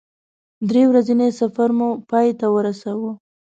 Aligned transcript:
درې 0.69 0.83
ورځنی 0.87 1.29
سفر 1.39 1.69
مو 1.77 1.89
پای 2.09 2.27
ته 2.39 2.47
ورساوه. 2.55 3.11